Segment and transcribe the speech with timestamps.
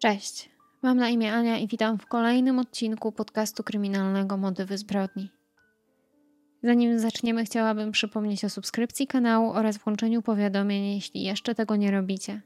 [0.00, 0.50] Cześć,
[0.82, 5.30] mam na imię Ania i witam w kolejnym odcinku podcastu kryminalnego Motywy Zbrodni.
[6.62, 12.40] Zanim zaczniemy, chciałabym przypomnieć o subskrypcji kanału oraz włączeniu powiadomień, jeśli jeszcze tego nie robicie.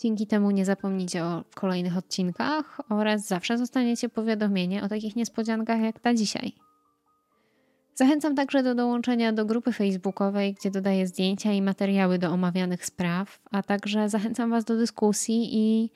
[0.00, 6.00] Dzięki temu nie zapomnicie o kolejnych odcinkach oraz zawsze zostaniecie powiadomienie o takich niespodziankach jak
[6.00, 6.52] ta dzisiaj.
[7.94, 13.40] Zachęcam także do dołączenia do grupy facebookowej, gdzie dodaję zdjęcia i materiały do omawianych spraw,
[13.50, 15.90] a także zachęcam Was do dyskusji i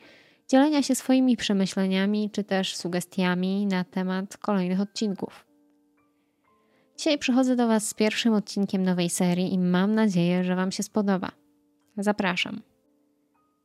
[0.51, 5.47] dzielenia się swoimi przemyśleniami czy też sugestiami na temat kolejnych odcinków.
[6.99, 10.83] Dzisiaj przychodzę do Was z pierwszym odcinkiem nowej serii i mam nadzieję, że Wam się
[10.83, 11.31] spodoba.
[11.97, 12.63] Zapraszam.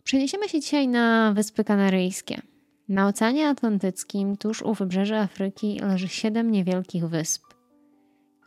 [0.03, 2.41] Przeniesiemy się dzisiaj na Wyspy Kanaryjskie.
[2.89, 7.43] Na Oceanie Atlantyckim, tuż u wybrzeży Afryki, leży siedem niewielkich wysp,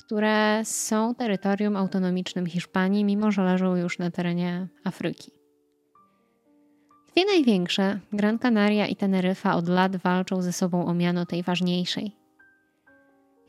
[0.05, 5.38] które są terytorium autonomicznym Hiszpanii, mimo że leżą już na terenie Afryki.
[7.19, 12.13] Dwie największe, Gran Canaria i Teneryfa, od lat walczą ze sobą o miano tej ważniejszej.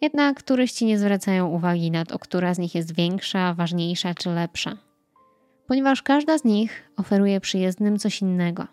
[0.02, 4.78] Jednak turyści nie zwracają uwagi na to, która z nich jest większa, ważniejsza czy lepsza,
[5.68, 8.68] ponieważ każda z nich oferuje przyjezdnym coś innego.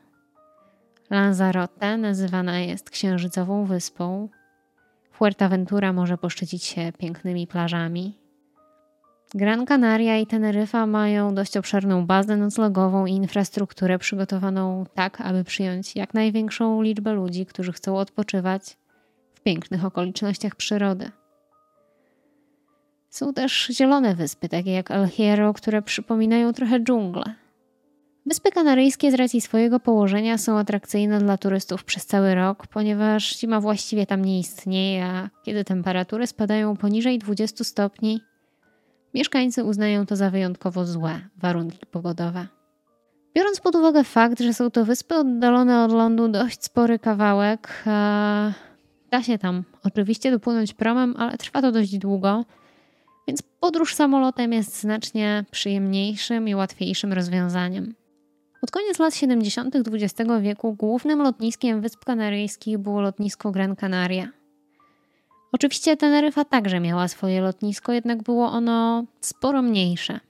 [1.10, 4.28] Lanzarote nazywana jest księżycową wyspą,
[5.12, 8.18] Fuerteventura może poszczycić się pięknymi plażami,
[9.34, 15.96] Gran Canaria i Teneryfa mają dość obszerną bazę noclegową i infrastrukturę przygotowaną tak, aby przyjąć
[15.96, 18.76] jak największą liczbę ludzi, którzy chcą odpoczywać
[19.34, 21.10] w pięknych okolicznościach przyrody.
[23.10, 27.34] Są też zielone wyspy, takie jak El Hierro, które przypominają trochę dżunglę.
[28.26, 33.60] Wyspy Kanaryjskie z racji swojego położenia są atrakcyjne dla turystów przez cały rok, ponieważ zima
[33.60, 38.20] właściwie tam nie istnieje, a kiedy temperatury spadają poniżej 20 stopni,
[39.16, 42.46] Mieszkańcy uznają to za wyjątkowo złe warunki pogodowe.
[43.34, 48.52] Biorąc pod uwagę fakt, że są to wyspy oddalone od lądu dość spory kawałek, e,
[49.10, 52.44] da się tam oczywiście dopłynąć promem, ale trwa to dość długo,
[53.28, 57.94] więc podróż samolotem jest znacznie przyjemniejszym i łatwiejszym rozwiązaniem.
[58.60, 59.76] Pod koniec lat 70.
[59.76, 64.28] XX wieku głównym lotniskiem Wysp Kanaryjskich było lotnisko Gran Canaria.
[65.56, 70.20] Oczywiście Teneryfa także miała swoje lotnisko, jednak było ono sporo mniejsze.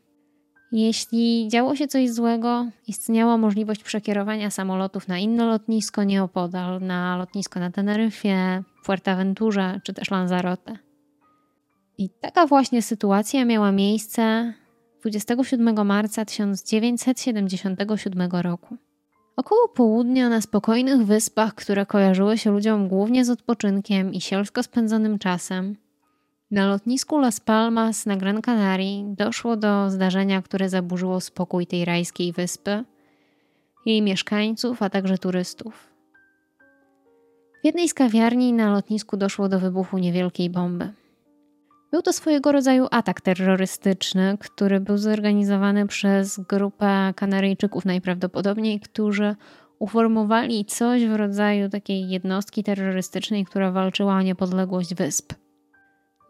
[0.72, 7.60] Jeśli działo się coś złego, istniała możliwość przekierowania samolotów na inne lotnisko nieopodal, na lotnisko
[7.60, 10.78] na Teneryfie, Fuerteventurze czy też Lanzarote.
[11.98, 14.52] I taka właśnie sytuacja miała miejsce
[15.00, 18.76] 27 marca 1977 roku.
[19.36, 25.18] Około południa na spokojnych wyspach, które kojarzyły się ludziom głównie z odpoczynkiem i sielsko spędzonym
[25.18, 25.76] czasem,
[26.50, 32.32] na lotnisku Las Palmas na Gran Canaria doszło do zdarzenia, które zaburzyło spokój tej rajskiej
[32.32, 32.84] wyspy,
[33.86, 35.92] jej mieszkańców, a także turystów.
[37.62, 40.92] W jednej z kawiarni na lotnisku doszło do wybuchu niewielkiej bomby.
[41.96, 49.36] Był to swojego rodzaju atak terrorystyczny, który był zorganizowany przez grupę Kanaryjczyków najprawdopodobniej, którzy
[49.78, 55.32] uformowali coś w rodzaju takiej jednostki terrorystycznej, która walczyła o niepodległość wysp.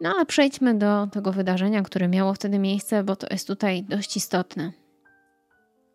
[0.01, 4.17] No ale przejdźmy do tego wydarzenia, które miało wtedy miejsce, bo to jest tutaj dość
[4.17, 4.71] istotne.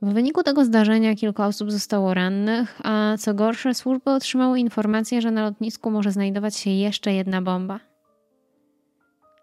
[0.03, 5.31] W wyniku tego zdarzenia kilka osób zostało rannych, a co gorsze, służby otrzymały informację, że
[5.31, 7.92] na lotnisku może znajdować się jeszcze jedna bomba.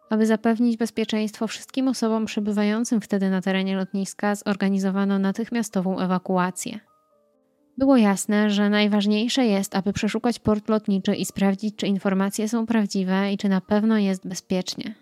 [0.09, 6.79] Aby zapewnić bezpieczeństwo wszystkim osobom przebywającym wtedy na terenie lotniska, zorganizowano natychmiastową ewakuację.
[7.77, 13.33] Było jasne, że najważniejsze jest, aby przeszukać port lotniczy i sprawdzić, czy informacje są prawdziwe
[13.33, 14.95] i czy na pewno jest bezpiecznie.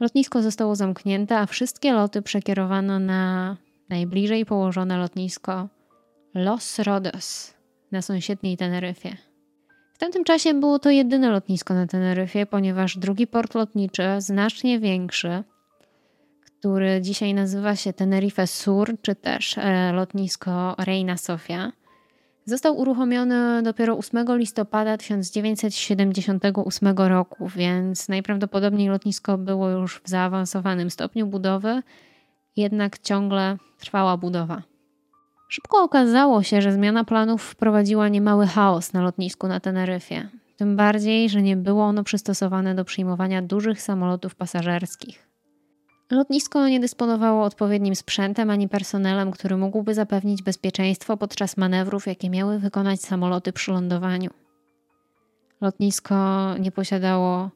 [0.00, 3.56] Lotnisko zostało zamknięte, a wszystkie loty przekierowano na
[3.88, 5.68] najbliżej położone lotnisko
[6.34, 7.54] Los Rodos
[7.92, 9.16] na sąsiedniej Teneryfie.
[9.94, 15.42] W tamtym czasie było to jedyne lotnisko na Teneryfie, ponieważ drugi port lotniczy, znacznie większy,
[16.44, 21.72] który dzisiaj nazywa się Tenerife Sur, czy też e, lotnisko Reina Sofia,
[22.44, 31.26] został uruchomiony dopiero 8 listopada 1978 roku, więc najprawdopodobniej lotnisko było już w zaawansowanym stopniu
[31.26, 31.82] budowy,
[32.56, 34.73] jednak ciągle trwała budowa.
[35.48, 40.28] Szybko okazało się, że zmiana planów wprowadziła niemały chaos na lotnisku na Teneryfie.
[40.56, 45.28] Tym bardziej, że nie było ono przystosowane do przyjmowania dużych samolotów pasażerskich.
[46.10, 52.58] Lotnisko nie dysponowało odpowiednim sprzętem ani personelem, który mógłby zapewnić bezpieczeństwo podczas manewrów, jakie miały
[52.58, 54.30] wykonać samoloty przy lądowaniu.
[55.60, 56.14] Lotnisko
[56.58, 57.50] nie posiadało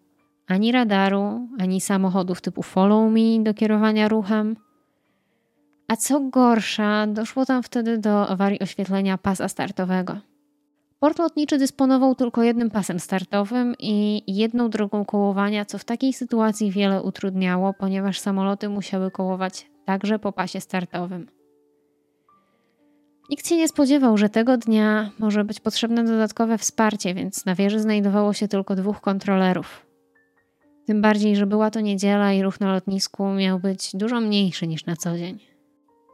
[0.46, 4.56] ani radaru, ani samochodów typu follow me do kierowania ruchem,
[5.88, 10.18] A co gorsza, doszło tam wtedy do awarii oświetlenia pasa startowego.
[11.00, 16.70] Port lotniczy dysponował tylko jednym pasem startowym i jedną drogą kołowania, co w takiej sytuacji
[16.70, 21.28] wiele utrudniało, ponieważ samoloty musiały kołować także po pasie startowym.
[23.30, 27.80] Nikt się nie spodziewał, że tego dnia może być potrzebne dodatkowe wsparcie, więc na wieży
[27.80, 29.86] znajdowało się tylko dwóch kontrolerów.
[30.86, 34.86] Tym bardziej, że była to niedziela i ruch na lotnisku miał być dużo mniejszy niż
[34.86, 35.47] na co dzień.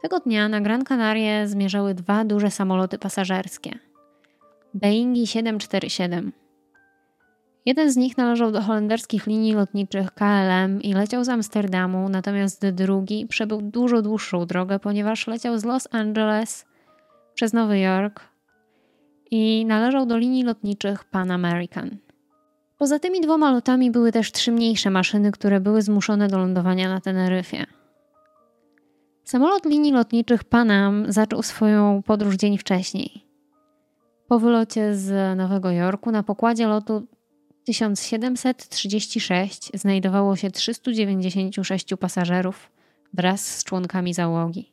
[0.01, 3.79] Tego dnia na Gran Canaria zmierzały dwa duże samoloty pasażerskie.
[4.73, 6.31] Boeingi 747.
[7.65, 13.27] Jeden z nich należał do holenderskich linii lotniczych KLM i leciał z Amsterdamu, natomiast drugi
[13.27, 16.65] przebył dużo dłuższą drogę, ponieważ leciał z Los Angeles
[17.33, 18.21] przez Nowy Jork
[19.31, 21.97] i należał do linii lotniczych Pan American.
[22.77, 27.01] Poza tymi dwoma lotami były też trzy mniejsze maszyny, które były zmuszone do lądowania na
[27.01, 27.65] Teneryfie.
[29.25, 33.25] Samolot linii lotniczych Panam zaczął swoją podróż dzień wcześniej.
[34.27, 37.07] Po wylocie z Nowego Jorku na pokładzie lotu
[37.63, 42.71] 1736 znajdowało się 396 pasażerów
[43.13, 44.71] wraz z członkami załogi.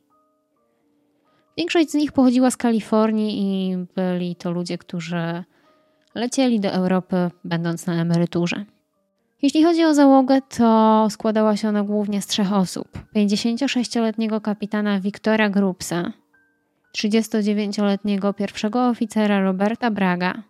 [1.59, 5.45] Większość z nich pochodziła z Kalifornii i byli to ludzie, którzy
[6.15, 8.65] lecieli do Europy, będąc na emeryturze.
[9.43, 15.51] Jeśli chodzi o załogę, to składała się ona głównie z trzech osób: 56-letniego kapitana Wiktora
[15.51, 16.13] Grupsa,
[16.99, 20.43] 39-letniego pierwszego oficera Roberta Braga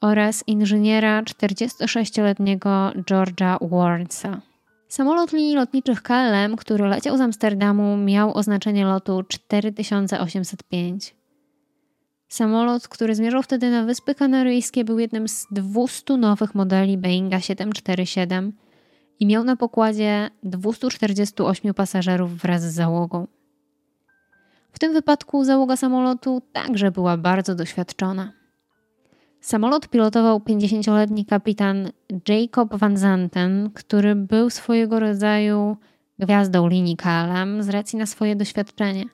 [0.00, 4.40] oraz inżyniera 46-letniego George'a Warrensa.
[4.88, 11.19] Samolot linii lotniczych KLM, który leciał z Amsterdamu, miał oznaczenie lotu 4805.
[12.30, 18.52] Samolot, który zmierzał wtedy na Wyspy Kanaryjskie, był jednym z 200 nowych modeli Boeinga 747
[19.20, 23.26] i miał na pokładzie 248 pasażerów wraz z załogą.
[24.72, 28.32] W tym wypadku załoga samolotu także była bardzo doświadczona.
[29.40, 31.90] Samolot pilotował 50-letni kapitan
[32.28, 35.76] Jacob Van Zanten, który był swojego rodzaju
[36.18, 39.04] gwiazdą linii KLM z racji na swoje doświadczenie.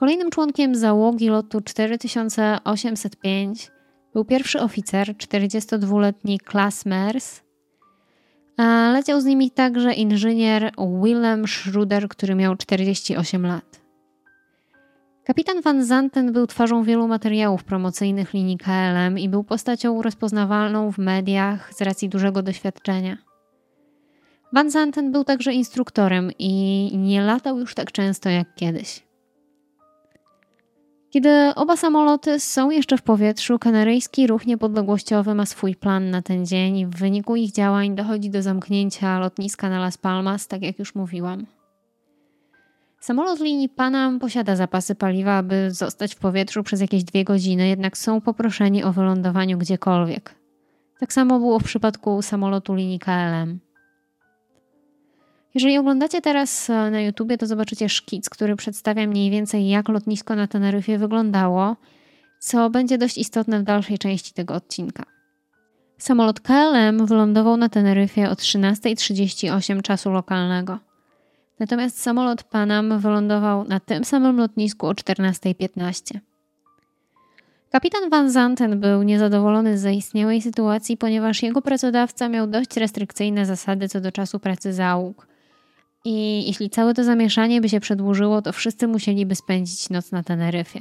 [0.00, 3.70] Kolejnym członkiem załogi lotu 4805
[4.12, 7.40] był pierwszy oficer, 42-letni Klas Mers.
[8.92, 13.80] Leciał z nimi także inżynier Willem Schruder, który miał 48 lat.
[15.24, 20.98] Kapitan Van Zanten był twarzą wielu materiałów promocyjnych linii KLM i był postacią rozpoznawalną w
[20.98, 23.16] mediach z racji dużego doświadczenia.
[24.52, 29.09] Van Zanten był także instruktorem i nie latał już tak często jak kiedyś.
[31.10, 36.46] Kiedy oba samoloty są jeszcze w powietrzu, kanaryjski ruch niepodległościowy ma swój plan na ten
[36.46, 40.78] dzień i w wyniku ich działań dochodzi do zamknięcia lotniska na Las Palmas, tak jak
[40.78, 41.46] już mówiłam.
[43.00, 47.98] Samolot linii Panam posiada zapasy paliwa, aby zostać w powietrzu przez jakieś dwie godziny, jednak
[47.98, 50.34] są poproszeni o wylądowaniu gdziekolwiek.
[51.00, 53.60] Tak samo było w przypadku samolotu linii KLM.
[55.54, 60.36] Jeżeli oglądacie teraz e, na YouTubie, to zobaczycie szkic, który przedstawia mniej więcej jak lotnisko
[60.36, 61.76] na Teneryfie wyglądało,
[62.38, 65.04] co będzie dość istotne w dalszej części tego odcinka.
[65.98, 70.78] Samolot KLM wylądował na Teneryfie o 13.38 czasu lokalnego.
[71.58, 76.18] Natomiast samolot Panam wylądował na tym samym lotnisku o 14.15.
[77.70, 83.88] Kapitan Van Zanten był niezadowolony z zaistniałej sytuacji, ponieważ jego pracodawca miał dość restrykcyjne zasady
[83.88, 85.29] co do czasu pracy załóg.
[86.04, 90.80] I jeśli całe to zamieszanie by się przedłużyło, to wszyscy musieliby spędzić noc na Teneryfie.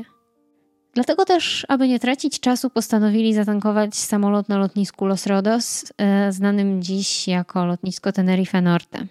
[0.93, 6.81] Dlatego też, aby nie tracić czasu, postanowili zatankować samolot na lotnisku Los Rodos, e, znanym
[6.81, 9.05] dziś jako lotnisko Tenerife Norte.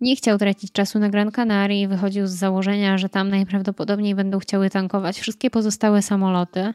[0.00, 4.38] Nie chciał tracić czasu na Gran Canaria i wychodził z założenia, że tam najprawdopodobniej będą
[4.38, 6.74] chciały tankować wszystkie pozostałe samoloty,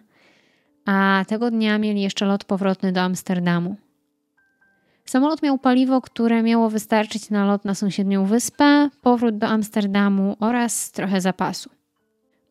[0.85, 3.75] a tego dnia mieli jeszcze lot powrotny do Amsterdamu.
[5.09, 10.91] Samolot miał paliwo, które miało wystarczyć na lot na sąsiednią wyspę, powrót do Amsterdamu oraz
[10.91, 11.69] trochę zapasu.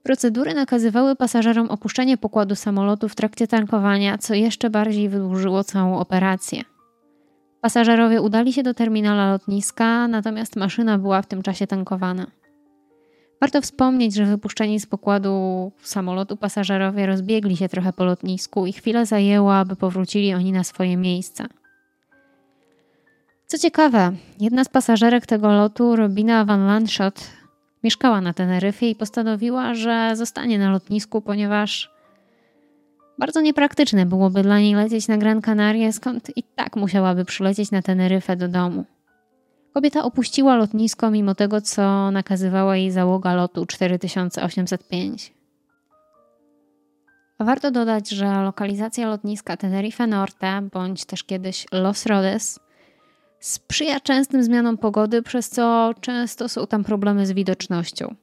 [0.02, 6.62] Procedury nakazywały pasażerom opuszczenie pokładu samolotu w trakcie tankowania, co jeszcze bardziej wydłużyło całą operację.
[7.60, 12.26] Pasażerowie udali się do terminala lotniska, natomiast maszyna była w tym czasie tankowana.
[13.40, 19.06] Warto wspomnieć, że wypuszczeni z pokładu samolotu pasażerowie rozbiegli się trochę po lotnisku i chwilę
[19.06, 21.46] zajęło, aby powrócili oni na swoje miejsca.
[23.46, 27.20] Co ciekawe, jedna z pasażerek tego lotu, Robina Van Landshot,
[27.84, 31.90] mieszkała na Teneryfie i postanowiła, że zostanie na lotnisku, ponieważ
[33.18, 37.82] bardzo niepraktyczne byłoby dla niej lecieć na Gran Canaria, skąd i tak musiałaby przylecieć na
[37.82, 38.84] Teneryfę do domu.
[39.74, 45.32] Kobieta opuściła lotnisko mimo tego, co nakazywała jej załoga lotu 4805.
[47.40, 52.60] Warto dodać, że lokalizacja lotniska Tenerife Norte, bądź też kiedyś Los Rodes,
[53.46, 58.14] sprzyja częstym zmianom pogody, przez co często są tam problemy z widocznością.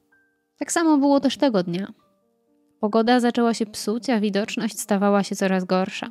[0.58, 1.92] Tak samo było też tego dnia.
[2.80, 6.08] Pogoda zaczęła się psuć, a widoczność stawała się coraz gorsza.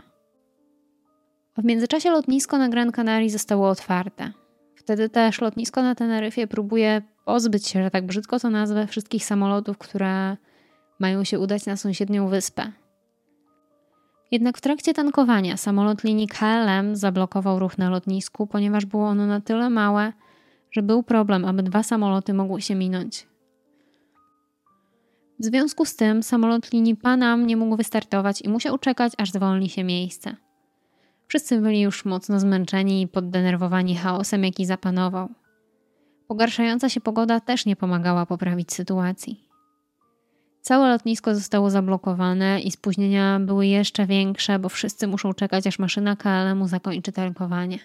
[1.57, 4.31] W międzyczasie lotnisko na Gran Canaria zostało otwarte.
[4.75, 9.77] Wtedy też lotnisko na Teneryfie próbuje pozbyć się, że tak brzydko to nazwę, wszystkich samolotów,
[9.77, 10.37] które
[10.99, 12.71] mają się udać na sąsiednią wyspę.
[14.33, 19.41] Jednak w trakcie tankowania samolot linii KLM zablokował ruch na lotnisku, ponieważ było ono na
[19.41, 20.13] tyle małe,
[20.71, 23.27] że był problem, aby dwa samoloty mogły się minąć.
[25.39, 29.69] W związku z tym samolot linii Panam nie mógł wystartować i musiał czekać, aż zwolni
[29.69, 30.35] się miejsce.
[31.27, 35.29] Wszyscy byli już mocno zmęczeni i poddenerwowani chaosem, jaki zapanował.
[36.27, 39.42] Pogarszająca się pogoda też nie pomagała poprawić sytuacji.
[40.63, 46.15] Całe lotnisko zostało zablokowane i spóźnienia były jeszcze większe, bo wszyscy muszą czekać, aż maszyna
[46.15, 47.79] KLM-u zakończy tankowanie.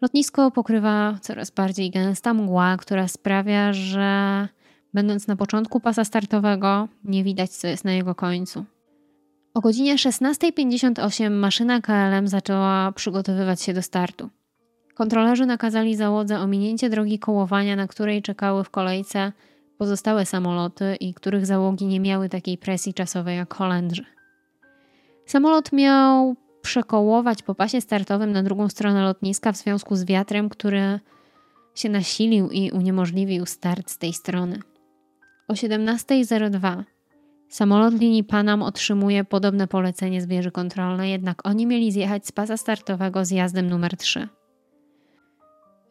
[0.00, 4.48] Lotnisko pokrywa coraz bardziej gęsta mgła, która sprawia, że
[4.94, 8.64] będąc na początku pasa startowego, nie widać, co jest na jego końcu.
[9.54, 14.30] O godzinie 16.58 maszyna KLM zaczęła przygotowywać się do startu.
[14.94, 19.32] Kontrolerzy nakazali załodze ominięcie drogi kołowania, na której czekały w kolejce
[19.82, 24.04] pozostałe samoloty i których załogi nie miały takiej presji czasowej jak Holendrzy.
[25.26, 31.00] Samolot miał przekołować po pasie startowym na drugą stronę lotniska w związku z wiatrem, który
[31.74, 34.60] się nasilił i uniemożliwił start z tej strony.
[35.48, 36.82] O 17.02
[37.48, 42.56] samolot linii Panam otrzymuje podobne polecenie z wieży kontrolnej, jednak oni mieli zjechać z pasa
[42.56, 44.28] startowego zjazdem numer 3.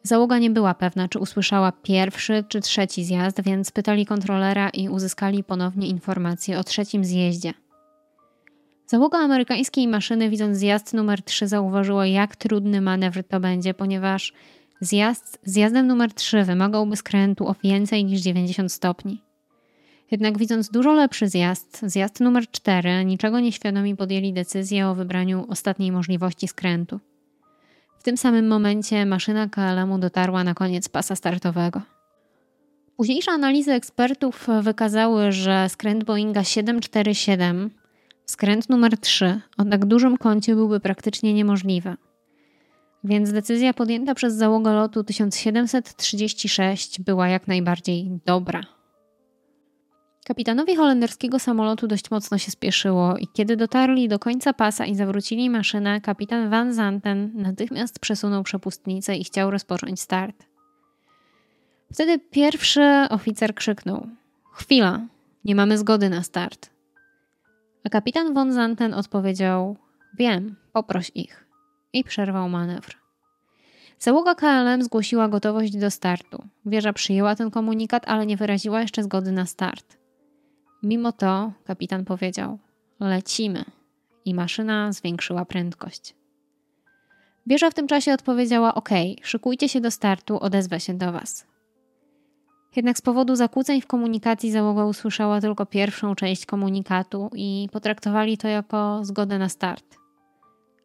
[0.02, 5.44] Załoga nie była pewna, czy usłyszała pierwszy czy trzeci zjazd, więc pytali kontrolera i uzyskali
[5.44, 7.54] ponownie informację o trzecim zjeździe.
[8.86, 14.32] Załoga amerykańskiej maszyny, widząc zjazd numer 3, zauważyła, jak trudny manewr to będzie, ponieważ
[14.80, 19.22] zjazd zjazdem numer 3 wymagałby skrętu o więcej niż 90 stopni.
[20.10, 25.92] Jednak widząc dużo lepszy zjazd, zjazd numer 4, niczego nieświadomi podjęli decyzję o wybraniu ostatniej
[25.92, 27.00] możliwości skrętu.
[28.02, 31.80] W tym samym momencie maszyna KLM-u dotarła na koniec pasa startowego.
[32.96, 37.70] Późniejsze analizy ekspertów wykazały, że skręt Boeinga 747,
[38.26, 41.96] skręt numer 3, o tak dużym kącie byłby praktycznie niemożliwy.
[43.04, 48.60] Więc decyzja podjęta przez załogę lotu 1736 była jak najbardziej dobra.
[50.24, 55.50] Kapitanowi holenderskiego samolotu dość mocno się spieszyło i kiedy dotarli do końca pasa i zawrócili
[55.50, 60.46] maszynę, kapitan Van Zanten natychmiast przesunął przepustnicę i chciał rozpocząć start.
[61.92, 64.06] Wtedy pierwszy oficer krzyknął:
[64.52, 65.00] Chwila,
[65.44, 66.70] nie mamy zgody na start.
[67.84, 69.76] A kapitan von Zanten odpowiedział:
[70.18, 71.46] Wiem, poproś ich.
[71.92, 72.96] I przerwał manewr.
[73.98, 76.44] Załoga KLM zgłosiła gotowość do startu.
[76.66, 80.01] Wieża przyjęła ten komunikat, ale nie wyraziła jeszcze zgody na start.
[80.82, 82.58] Mimo to kapitan powiedział:
[83.00, 83.64] Lecimy.
[84.24, 86.14] I maszyna zwiększyła prędkość.
[87.46, 88.88] Wieża w tym czasie odpowiedziała: OK,
[89.22, 91.46] szykujcie się do startu, odezwę się do Was.
[92.76, 98.48] Jednak z powodu zakłóceń w komunikacji załoga usłyszała tylko pierwszą część komunikatu i potraktowali to
[98.48, 99.96] jako zgodę na start.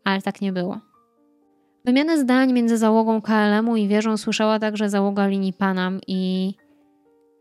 [0.03, 0.79] Ale tak nie było.
[1.85, 6.53] Wymianę zdań między załogą KLM-u i wieżą słyszała także załoga linii Panam i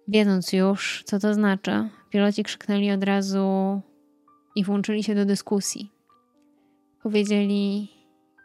[0.08, 3.80] wiedząc już, co to znaczy, piloci krzyknęli od razu
[4.56, 5.90] i włączyli się do dyskusji.
[7.02, 7.88] Powiedzieli: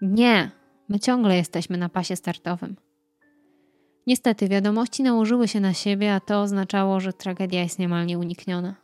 [0.01, 0.51] Nie,
[0.89, 2.75] my ciągle jesteśmy na pasie startowym.
[4.07, 8.75] Niestety, wiadomości nałożyły się na siebie, a to oznaczało, że tragedia jest niemal nieunikniona.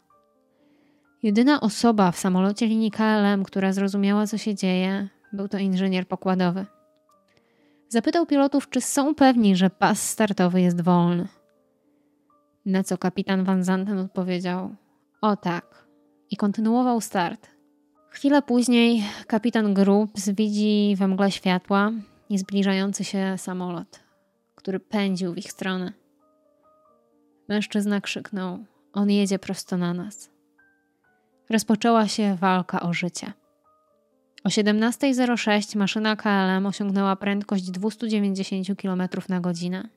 [1.23, 6.65] Jedyna osoba w samolocie linii KLM, która zrozumiała, co się dzieje, był to inżynier pokładowy.
[7.89, 11.27] Zapytał pilotów, czy są pewni, że pas startowy jest wolny.
[12.67, 14.75] Na co kapitan Van Zanten odpowiedział:
[15.21, 15.87] O tak.
[16.31, 17.49] I kontynuował start.
[18.09, 21.91] Chwilę później kapitan Grubbs widzi we mgle światła
[22.29, 23.99] i zbliżający się samolot,
[24.55, 25.93] który pędził w ich stronę.
[27.49, 30.29] Mężczyzna krzyknął: On jedzie prosto na nas.
[31.49, 33.33] Rozpoczęła się walka o życie.
[34.43, 39.89] O 17.06 maszyna KLM osiągnęła prędkość 290 km na godzinę.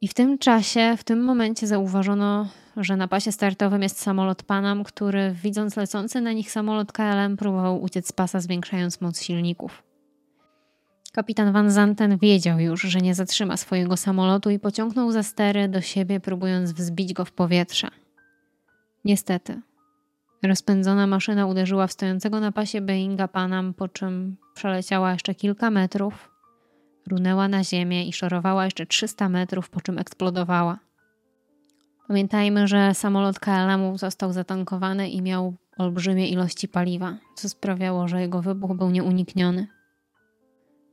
[0.00, 4.84] I w tym czasie, w tym momencie zauważono, że na pasie startowym jest samolot Panam,
[4.84, 9.82] który widząc lecący na nich samolot KLM próbował uciec z pasa, zwiększając moc silników.
[11.12, 15.80] Kapitan Van Zanten wiedział już, że nie zatrzyma swojego samolotu i pociągnął za stery do
[15.80, 17.88] siebie, próbując wzbić go w powietrze.
[19.04, 19.60] Niestety,
[20.42, 26.30] rozpędzona maszyna uderzyła w stojącego na pasie Boeinga Panam, po czym przeleciała jeszcze kilka metrów,
[27.08, 30.78] runęła na ziemię i szorowała jeszcze 300 metrów, po czym eksplodowała.
[32.08, 38.42] Pamiętajmy, że samolot KLM został zatankowany i miał olbrzymie ilości paliwa, co sprawiało, że jego
[38.42, 39.66] wybuch był nieunikniony.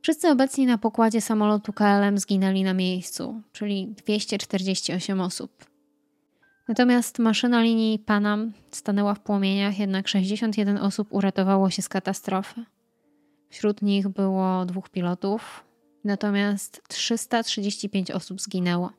[0.02, 5.64] Wszyscy obecni na pokładzie samolotu KLM zginęli na miejscu, czyli 248 osób.
[6.68, 12.64] Natomiast maszyna linii Panam stanęła w płomieniach, jednak 61 osób uratowało się z katastrofy.
[13.48, 15.64] Wśród nich było dwóch pilotów,
[16.06, 18.90] natomiast 335 osób zginęło.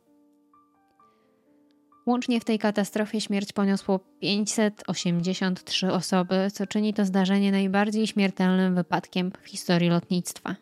[2.05, 9.31] Łącznie w tej katastrofie śmierć poniosło 583 osoby, co czyni to zdarzenie najbardziej śmiertelnym wypadkiem
[9.41, 10.55] w historii lotnictwa.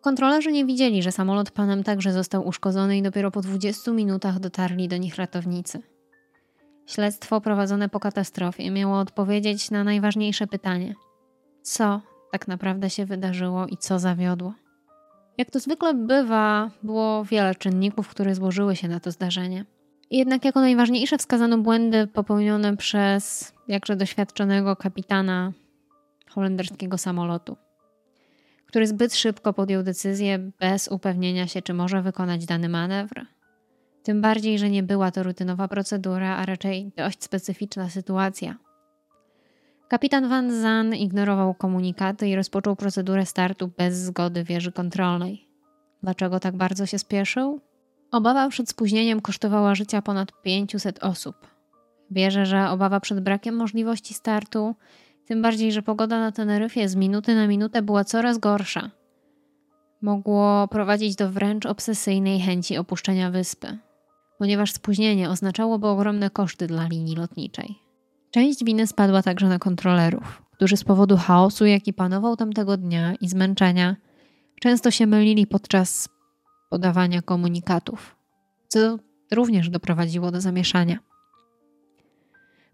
[0.00, 4.88] Kontrolerzy nie widzieli, że samolot panem także został uszkodzony i dopiero po 20 minutach dotarli
[4.88, 5.82] do nich ratownicy.
[6.86, 10.94] Śledztwo prowadzone po katastrofie miało odpowiedzieć na najważniejsze pytanie:
[11.62, 12.00] co
[12.32, 14.54] tak naprawdę się wydarzyło i co zawiodło?
[15.38, 19.64] Jak to zwykle bywa, było wiele czynników, które złożyły się na to zdarzenie.
[20.10, 25.52] Jednak jako najważniejsze wskazano błędy popełnione przez jakże doświadczonego kapitana
[26.30, 27.56] holenderskiego samolotu,
[28.66, 33.26] który zbyt szybko podjął decyzję bez upewnienia się, czy może wykonać dany manewr.
[34.02, 38.56] Tym bardziej, że nie była to rutynowa procedura, a raczej dość specyficzna sytuacja.
[39.88, 45.48] Kapitan Van Zan ignorował komunikaty i rozpoczął procedurę startu bez zgody wieży kontrolnej.
[46.02, 47.60] Dlaczego tak bardzo się spieszył?
[48.10, 51.36] Obawa przed spóźnieniem kosztowała życia ponad 500 osób.
[52.10, 54.74] Wierzę, że obawa przed brakiem możliwości startu,
[55.26, 58.90] tym bardziej, że pogoda na Teneryfie z minuty na minutę była coraz gorsza,
[60.02, 63.78] mogło prowadzić do wręcz obsesyjnej chęci opuszczenia wyspy,
[64.38, 67.85] ponieważ spóźnienie oznaczałoby ogromne koszty dla linii lotniczej.
[68.30, 73.28] Część winy spadła także na kontrolerów, którzy z powodu chaosu, jaki panował tamtego dnia i
[73.28, 73.96] zmęczenia,
[74.60, 76.08] często się mylili podczas
[76.70, 78.16] podawania komunikatów,
[78.68, 78.98] co
[79.32, 80.98] również doprowadziło do zamieszania.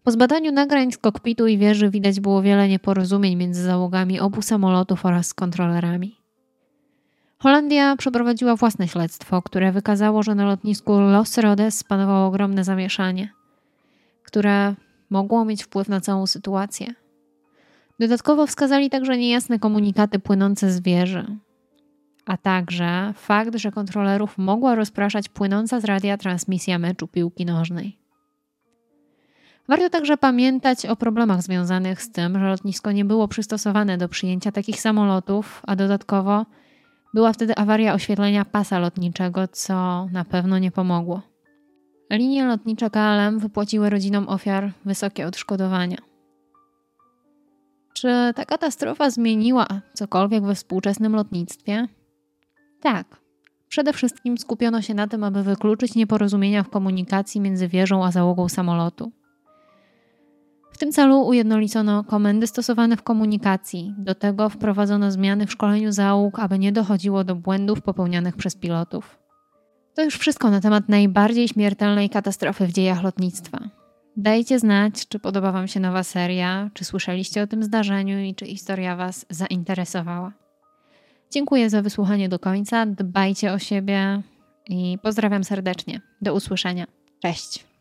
[0.03, 5.07] Po zbadaniu nagrań z kokpitu i wieży widać było wiele nieporozumień między załogami obu samolotów
[5.07, 6.17] oraz kontrolerami.
[7.39, 13.33] Holandia przeprowadziła własne śledztwo, które wykazało, że na lotnisku Los Rodes panowało ogromne zamieszanie,
[14.23, 14.75] które
[15.13, 16.95] mogło mieć wpływ na całą sytuację.
[18.01, 21.37] Dodatkowo wskazali także niejasne komunikaty płynące z wieży,
[22.27, 27.99] a także fakt, że kontrolerów mogła rozpraszać płynąca z radia transmisja meczu piłki nożnej.
[29.69, 34.53] Warto także pamiętać o problemach związanych z tym, że lotnisko nie było przystosowane do przyjęcia
[34.53, 36.47] takich samolotów, a dodatkowo
[37.15, 41.32] była wtedy awaria oświetlenia pasa lotniczego, co na pewno nie pomogło.
[42.13, 45.97] Linie lotnicze KLM wypłaciły rodzinom ofiar wysokie odszkodowania.
[47.95, 51.89] Czy ta katastrofa zmieniła cokolwiek we współczesnym lotnictwie?
[52.81, 53.07] Tak.
[53.69, 58.49] Przede wszystkim skupiono się na tym, aby wykluczyć nieporozumienia w komunikacji między wieżą a załogą
[58.49, 59.13] samolotu.
[60.73, 63.95] W tym celu ujednolicono komendy stosowane w komunikacji.
[63.99, 69.22] Do tego wprowadzono zmiany w szkoleniu załóg, aby nie dochodziło do błędów popełnianych przez pilotów.
[69.95, 73.59] To już wszystko na temat najbardziej śmiertelnej katastrofy w dziejach lotnictwa.
[74.17, 78.47] Dajcie znać, czy podoba Wam się nowa seria, czy słyszeliście o tym zdarzeniu i czy
[78.47, 80.33] historia Was zainteresowała.
[81.31, 84.23] Dziękuję za wysłuchanie do końca, dbajcie o siebie
[84.69, 86.01] i pozdrawiam serdecznie.
[86.23, 86.87] Do usłyszenia.
[87.23, 87.72] Cześć.